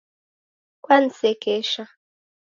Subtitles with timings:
[0.83, 1.83] Kwanisekesha.